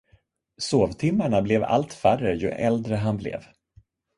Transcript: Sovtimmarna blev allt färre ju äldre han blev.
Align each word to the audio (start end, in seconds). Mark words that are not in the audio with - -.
Sovtimmarna 0.57 1.41
blev 1.41 1.63
allt 1.63 1.93
färre 1.93 2.35
ju 2.35 2.49
äldre 2.49 2.95
han 2.95 3.17
blev. 3.17 3.45